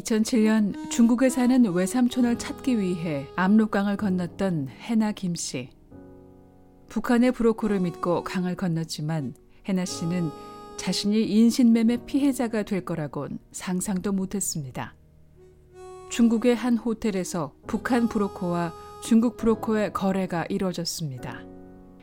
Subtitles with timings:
[0.00, 5.70] 2007년 중국에 사는 외삼촌을 찾기 위해 압록강을 건넜던 해나 김 씨.
[6.88, 9.34] 북한의 브로커를 믿고 강을 건넜지만
[9.68, 10.30] 해나 씨는
[10.76, 14.94] 자신이 인신매매 피해자가 될 거라곤 상상도 못했습니다.
[16.10, 18.72] 중국의 한 호텔에서 북한 브로커와
[19.02, 21.42] 중국 브로커의 거래가 이루어졌습니다.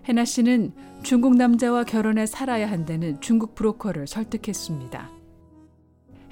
[0.05, 5.22] 해나 씨는 중국 남자와 결혼해 살아야 한다는 중국 브로커를 설득했습니다.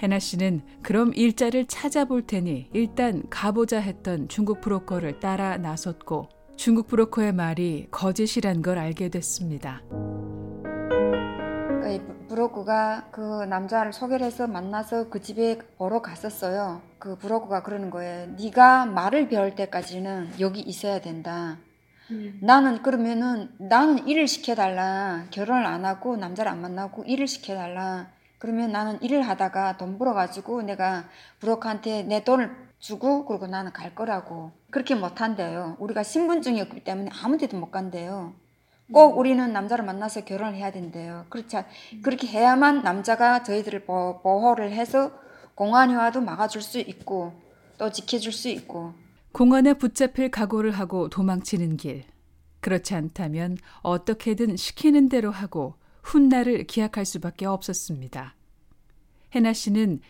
[0.01, 7.33] 해나 씨는 그럼 일자를 찾아볼 테니 일단 가보자 했던 중국 브로커를 따라 나섰고 중국 브로커의
[7.33, 9.81] 말이 거짓이란 걸 알게 됐습니다.
[12.31, 16.81] 브로커가 그 남자를 소개를 해서 만나서 그 집에 보러 갔었어요.
[16.97, 18.27] 그 브로커가 그러는 거예요.
[18.39, 21.57] 네가 말을 배울 때까지는 여기 있어야 된다.
[22.09, 22.39] 음.
[22.41, 25.25] 나는 그러면은 나는 일을 시켜달라.
[25.31, 28.07] 결혼을 안 하고 남자를 안 만나고 일을 시켜달라.
[28.41, 31.05] 그러면 나는 일을 하다가 돈 벌어가지고 내가
[31.41, 34.51] 브로커한테 내 돈을 주고 그리고 나는 갈 거라고.
[34.71, 35.77] 그렇게 못한대요.
[35.77, 38.33] 우리가 신분증이 없기 때문에 아무 데도 못 간대요.
[38.91, 41.27] 꼭 우리는 남자를 만나서 결혼을 해야 된대요.
[41.29, 41.57] 그렇지
[42.01, 45.11] 그렇게 해야만 남자가 저희들을 보호를 해서
[45.53, 47.33] 공안이 와도 막아줄 수 있고
[47.77, 48.95] 또 지켜줄 수 있고.
[49.33, 52.05] 공안에 붙잡힐 각오를 하고 도망치는 길.
[52.59, 58.35] 그렇지 않다면 어떻게든 시키는 대로 하고 훗날을 기약할 수밖에 없었습니다.
[59.33, 60.01] 해나 씨는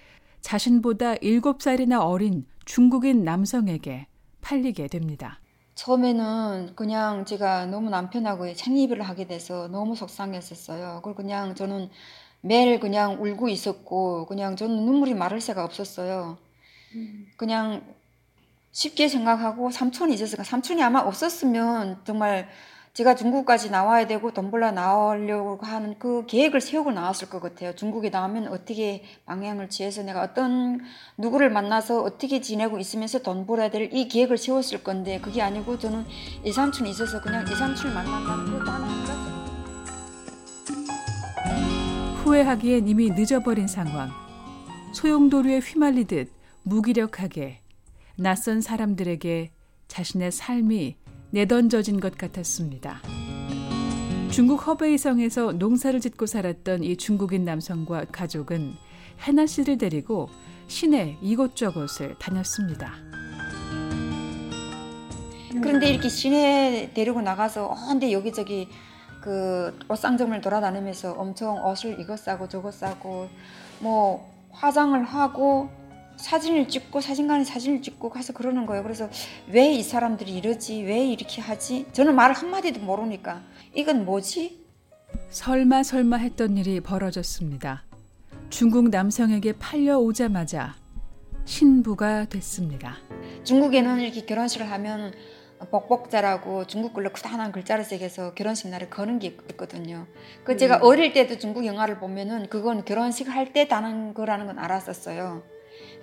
[0.42, 4.08] 자신보다 7살이나 어린 중국인 남성에게
[4.42, 5.40] 팔리게 됩니다.
[5.76, 11.02] 처음에는 그냥 제가 너무 남편하고 창립을 하게 돼서 너무 속상했었어요.
[11.04, 11.90] 그리고 그냥 저는
[12.42, 16.38] 매일 그냥 울고 있었고 그냥 저는 눈물이 마를 새가 없었어요.
[16.96, 17.28] 음.
[17.38, 17.84] 그냥
[18.72, 22.50] 쉽게 생각하고 삼촌이 있었으니까 삼촌이 아마 없었으면 정말
[22.94, 27.74] 제가 중국까지 나와야 되고 돈 벌러 나오려고 하는 그 계획을 세우고 나왔을 것 같아요.
[27.74, 30.82] 중국에 나오면 어떻게 방향을 취해서 내가 어떤
[31.18, 36.06] 누구를 만나서 어떻게 지내고 있으면서 돈 벌어야 될 이 계획을 세웠을 건데 그게 아니고 저는
[36.46, 39.32] 이삼촌이 있어서 그냥 이삼촌을 만난다는 그단 하나가
[42.24, 44.10] 후회하기엔 이미 늦어버린 상황.
[44.94, 46.32] 소용돌이에 휘말리듯
[46.64, 47.62] 무기력하게
[48.18, 49.52] 낯선 사람들에게
[49.88, 50.98] 자신의 삶이
[51.32, 53.02] 내던져진 것 같았습니다.
[54.32, 58.76] 중국 허베이성에서 농사를 짓고 살았던 이 중국인 남성과 가족은
[59.28, 60.30] 해나 씨를 데리고
[60.68, 62.94] 시내 이곳저곳을 다녔습니다.
[65.62, 68.70] 그런데 이렇게 시내 데리고 나가서 언데 여기저기
[69.22, 73.30] 그 옷상점을 돌아다니면서 엄청 옷을 이것 싸고 저것 싸고
[73.80, 75.70] 뭐 화장을 하고
[76.22, 78.84] 사진을 찍고 사진관에 사진을 찍고 가서 그러는 거예요.
[78.84, 79.10] 그래서
[79.48, 80.84] 왜 이 사람들이 이러지?
[80.84, 81.86] 왜 이렇게 하지?
[81.94, 83.42] 저는 말 한마디도 모르니까
[83.74, 84.60] 이건 뭐지?
[85.30, 87.84] 설마 설마 했던 일이 벌어졌습니다.
[88.50, 90.76] 중국 남성에게 팔려오자마자
[91.46, 92.98] 신부가 됐습니다.
[93.44, 95.14] 중국에는 이렇게 결혼식을 하면
[95.70, 100.06] 복복자라고 중국 글로 크다란 글자를 새겨서 결혼식 날에 거는 게 있거든요.
[100.44, 100.84] 그 제가 음.
[100.84, 105.44] 어릴 때도 중국 영화를 보면은 그건 결혼식 할 때 다는 거라는 건 알았었어요.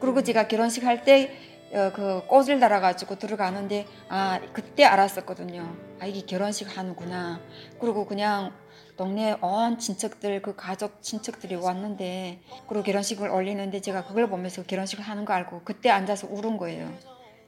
[0.01, 1.31] 그리고 제가 결혼식 할때
[1.73, 5.77] 어, 그 꽃을 달아가지고 들어가는데 아 그때 알았었거든요.
[6.01, 7.41] 아 이게 결혼식 하는구나.
[7.79, 8.53] 그리고 그냥
[8.97, 15.25] 동네 온 친척들 그 가족 친척들이 왔는데 그리고 결혼식을 올리는데 제가 그걸 보면서 결혼식을 하는
[15.25, 16.93] 거 알고 그때 앉아서 울은 거예요.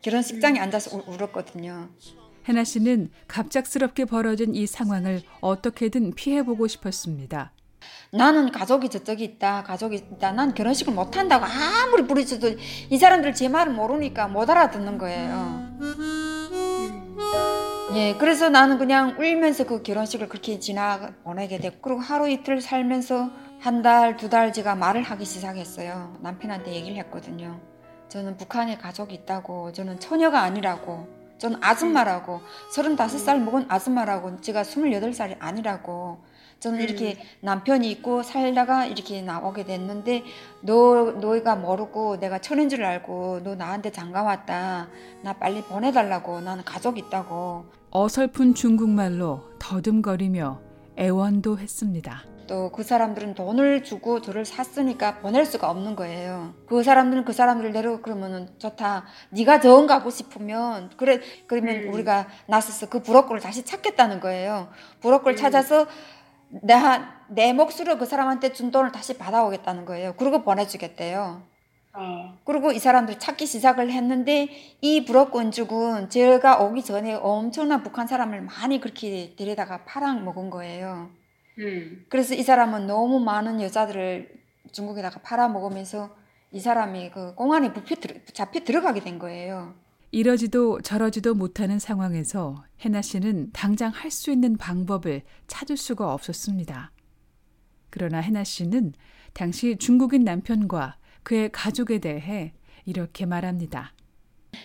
[0.02, 1.88] 결혼식장에 앉아서 우, 울었거든요.
[2.46, 7.52] 해나 씨는 갑작스럽게 벌어진 이 상황을 어떻게든 피해보고 싶었습니다.
[8.12, 10.32] 나는 가족이 저쪽에 있다, 가족이 있다.
[10.32, 12.56] 난 결혼식을 못 한다고 아무리 부르쳐도
[12.90, 15.70] 이 사람들 제 말을 모르니까 못 알아듣는 거예요.
[17.94, 23.30] 예, 그래서 나는 그냥 울면서 그 결혼식을 그렇게 지나 보내게 됐고, 그리고 하루 이틀 살면서
[23.58, 26.16] 한 달, 두 달 제가 말을 하기 시작했어요.
[26.20, 27.60] 남편한테 얘기를 했거든요.
[28.08, 32.40] 저는 북한에 가족이 있다고, 저는 처녀가 아니라고, 저는 아줌마라고,
[32.72, 36.22] 35살 먹은 아줌마라고, 제가 28살이 아니라고,
[36.60, 37.24] 저는 이렇게 음.
[37.40, 40.24] 남편이 있고 살다가 이렇게 나오게 됐는데
[40.60, 44.88] 너 너희가 모르고 내가 천인 줄 알고 너 나한테 장가 왔다
[45.22, 50.60] 나 빨리 보내달라고 나는 가족 있다고 어설픈 중국말로 더듬거리며
[50.98, 52.22] 애원도 했습니다.
[52.50, 56.52] 또 그 사람들은 돈을 주고 저를 샀으니까 보낼 수가 없는 거예요.
[56.66, 59.04] 그 사람들은 그 사람들대로 그러면은 좋다.
[59.30, 61.92] 네가 정 가고 싶으면 그래 그러면 음.
[61.94, 64.68] 우리가 나서서 그 브로커를 다시 찾겠다는 거예요.
[65.00, 65.36] 브로커를 음.
[65.36, 65.86] 찾아서
[66.50, 66.74] 내,
[67.28, 70.14] 내 몫으로 그 사람한테 준 돈을 다시 받아오겠다는 거예요.
[70.16, 71.42] 그리고 보내주겠대요.
[71.92, 72.38] 어.
[72.44, 74.48] 그리고 이 사람들 찾기 시작을 했는데
[74.80, 81.10] 이 불어건축은 제가 오기 전에 엄청난 북한 사람을 많이 그렇게 데려다가 팔아 먹은 거예요.
[81.58, 82.06] 음.
[82.08, 84.40] 그래서 이 사람은 너무 많은 여자들을
[84.72, 86.10] 중국에다가 팔아 먹으면서
[86.52, 87.96] 이 사람이 그 공안에 부표
[88.32, 89.74] 잡혀 들어가게 된 거예요.
[90.12, 96.90] 이러지도 저러지도 못하는 상황에서 해나 씨는 당장 할 수 있는 방법을 찾을 수가 없었습니다.
[97.90, 98.92] 그러나 해나 씨는
[99.32, 102.52] 당시 중국인 남편과 그의 가족에 대해
[102.86, 103.92] 이렇게 말합니다.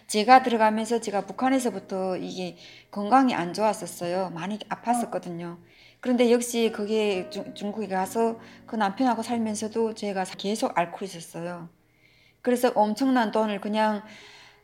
[0.07, 2.57] 제가 들어가면서 제가 북한에서부터 이게
[2.89, 4.31] 건강이 안 좋았었어요.
[4.31, 5.59] 많이 아팠었거든요.
[5.99, 11.69] 그런데 역시 거기에 중국에 가서 그 남편하고 살면서도 제가 계속 앓고 있었어요.
[12.41, 14.01] 그래서 엄청난 돈을 그냥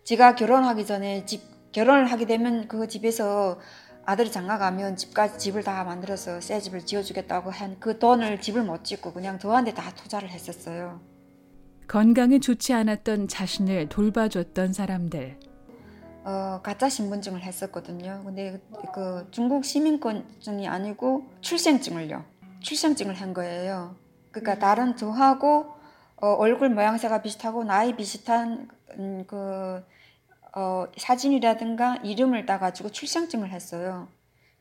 [0.03, 3.59] 제가 결혼하기 전에 집 결혼을 하게 되면 그 집에서
[4.05, 8.83] 아들이 장가 가면 집까지 집을 다 만들어서 새 집을 지어주겠다고 한 그 돈을 집을 못
[8.83, 10.99] 짓고 그냥 저한테 다 투자를 했었어요.
[11.87, 15.37] 건강이 좋지 않았던 자신을 돌봐줬던 사람들.
[16.23, 18.21] 어, 가짜 신분증을 했었거든요.
[18.25, 18.61] 근데
[18.93, 22.23] 그 중국 시민권증이 아니고 출생증을요.
[22.59, 23.95] 출생증을 한 거예요.
[24.31, 25.73] 그러니까 다른 저하고
[26.21, 29.83] 어, 얼굴 모양새가 비슷하고 나이 비슷한 음, 그
[30.55, 34.07] 어, 사진이라든가 이름을 따가지고 출생증을 했어요.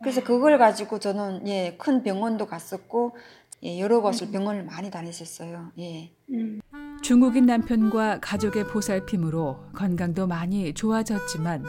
[0.03, 3.17] 그래서 그걸 가지고 저는 예, 큰 병원도 갔었고
[3.62, 4.33] 예, 여러 곳을 음.
[4.33, 5.73] 병원을 많이 다녔었어요.
[5.79, 6.11] 예.
[6.31, 6.61] 음.
[7.03, 11.65] 중국인 남편과 가족의 보살핌으로 건강도 많이 좋아졌지만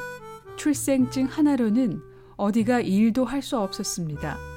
[0.57, 2.01] 출생증 하나로는
[2.37, 4.50] 어디가 일도 할 수 없었습니다.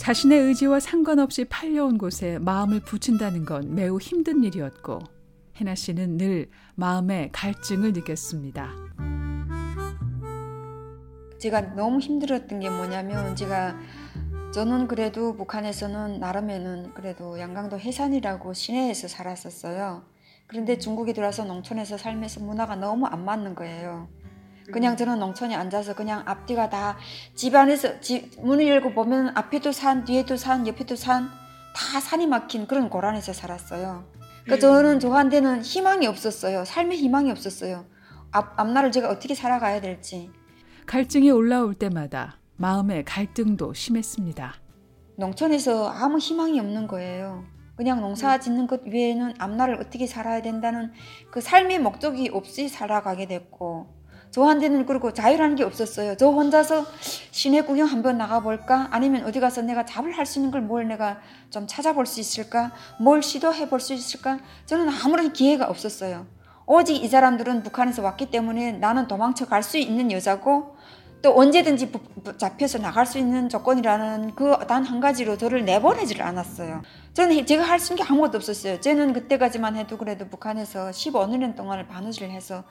[0.00, 5.00] 자신의 의지와 상관없이 팔려온 곳에 마음을 붙인다는 건 매우 힘든 일이었고
[5.56, 8.70] 해나 씨는 늘 마음에 갈증을 느꼈습니다.
[11.38, 13.78] 제가 너무 힘들었던 게 뭐냐면 제가
[14.54, 20.02] 저는 그래도 북한에서는 나름에는 그래도 양강도 해산이라고 시내에서 살았었어요.
[20.46, 24.08] 그런데 중국에 들어와서 농촌에서 살면서 문화가 너무 안 맞는 거예요.
[24.70, 26.96] 그냥 저는 농촌에 앉아서 그냥 앞뒤가 다
[27.34, 31.28] 집안에서 집 문을 열고 보면 앞에도 산, 뒤에도 산, 옆에도 산,
[31.74, 34.04] 다 산이 막힌 그런 고란에서 살았어요.
[34.46, 36.64] 그 저는 저한테는 희망이 없었어요.
[36.64, 37.84] 삶의 희망이 없었어요.
[38.32, 40.30] 앞, 앞날을 제가 어떻게 살아가야 될지.
[40.86, 44.54] 갈증이 올라올 때마다 마음의 갈등도 심했습니다.
[45.16, 47.44] 농촌에서 아무 희망이 없는 거예요.
[47.76, 50.92] 그냥 농사 짓는 것 외에는 앞날을 어떻게 살아야 된다는
[51.30, 53.86] 그 삶의 목적이 없이 살아가게 됐고
[54.30, 56.16] 저한테는 그리고 자유라는 게 없었어요.
[56.16, 56.86] 저 혼자서
[57.30, 58.88] 시내 구경 한번 나가볼까?
[58.92, 61.18] 아니면 어디 가서 내가 잡을 할 수 있는 걸 뭘 내가
[61.50, 62.72] 좀 찾아볼 수 있을까?
[63.00, 64.38] 뭘 시도해 볼 수 있을까?
[64.66, 66.26] 저는 아무런 기회가 없었어요.
[66.66, 70.76] 오직 이 사람들은 북한에서 왔기 때문에 나는 도망쳐 갈 수 있는 여자고
[71.22, 71.92] 또 언제든지
[72.38, 76.82] 잡혀서 나갈 수 있는 조건이라는 그 단 한 가지로 저를 내보내지를 않았어요.
[77.14, 78.80] 저는 제가 할 수 있는 게 아무것도 없었어요.
[78.80, 82.62] 저는 그때까지만 해도 그래도 북한에서 15년 동안을 바느질 해서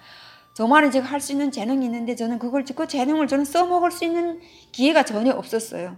[0.60, 4.42] 저만은 제가 할 수 있는 재능이 있는데 저는 그걸 그 재능을 저는 써먹을 수 있는
[4.74, 5.96] 기회가 전혀 없었어요.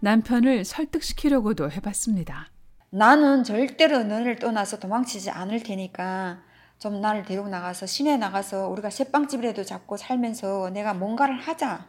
[0.00, 2.50] 남편을 설득시키려고도 해봤습니다.
[2.90, 6.42] 나는 절대로 너를 떠나서 도망치지 않을 테니까
[6.80, 11.86] 좀 나를 데리고 나가서 시내 나가서 우리가 새빵집이라도 잡고 살면서 내가 뭔가를 하자.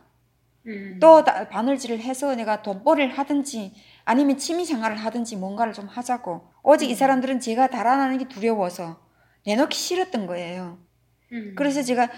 [0.68, 1.00] 음.
[1.02, 3.74] 또 바늘질을 해서 내가 돈벌이를 하든지
[4.04, 6.52] 아니면 취미생활을 하든지 뭔가를 좀 하자고.
[6.62, 6.92] 오직 음.
[6.92, 9.00] 이 사람들은 제가 달아나는 게 두려워서
[9.48, 10.85] 내놓기 싫었던 거예요.
[11.32, 11.54] 음.
[11.58, 12.10] 그래서 제가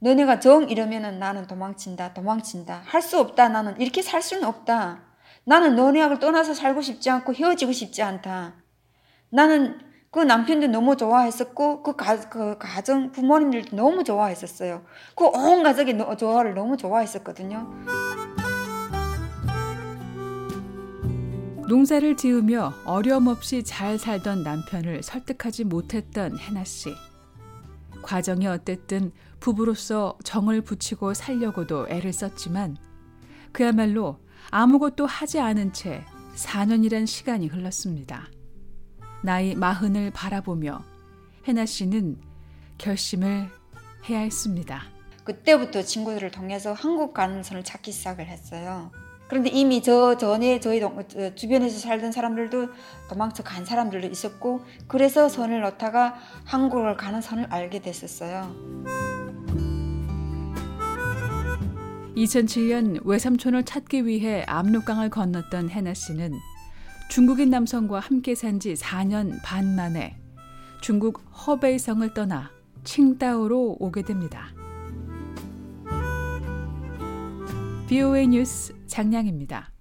[0.00, 2.82] 너네가 정 이러면은 나는 도망친다, 도망친다.
[2.86, 3.80] 할 수 없다, 나는.
[3.80, 5.02] 이렇게 살 수는 없다.
[5.44, 8.54] 나는 너네하고 떠나서 살고 싶지 않고 헤어지고 싶지 않다.
[9.30, 9.78] 나는
[10.10, 14.82] 그 남편도 너무 좋아했었고, 그, 가, 그 가정, 부모님들도 너무 좋아했었어요.
[15.16, 17.66] 그 온 가족이 너, 저를 너무 좋아했었거든요.
[21.68, 26.94] 농사를 지으며 어려움 없이 잘 살던 남편을 설득하지 못했던 해나 씨.
[28.02, 32.76] 과정이 어땠든 부부로서 정을 붙이고 살려고도 애를 썼지만
[33.52, 34.18] 그야말로
[34.50, 36.04] 아무것도 하지 않은 채
[36.36, 38.28] 4년이란 시간이 흘렀습니다.
[39.22, 40.82] 나이 마흔을 바라보며
[41.46, 42.20] 해나 씨는
[42.78, 43.48] 결심을
[44.08, 44.82] 해야 했습니다.
[45.24, 48.90] 그때부터 친구들을 통해서 한국 가는 선을 찾기 시작을 했어요.
[49.32, 51.02] 그런데 이미 저 전에 저희 동,
[51.34, 52.68] 주변에서 살던 사람들도
[53.08, 58.54] 도망쳐 간 사람들도 있었고 그래서 선을 놓다가 한국을 가는 선을 알게 됐었어요.
[62.14, 66.34] 2007년 외삼촌을 찾기 위해 압록강을 건넜던 해나 씨는
[67.08, 70.18] 중국인 남성과 함께 산 지 4년 반 만에
[70.82, 72.50] 중국 허베이성을 떠나
[72.84, 74.48] 칭다오로 오게 됩니다.
[77.92, 79.72] BOA 뉴스 장량입니다.